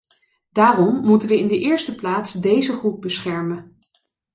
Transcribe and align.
Daarom 0.51 1.05
moeten 1.05 1.29
we 1.29 1.37
in 1.39 1.47
de 1.47 1.59
eerste 1.59 1.95
plaats 1.95 2.33
deze 2.33 2.73
groep 2.73 3.01
beschermen. 3.01 3.77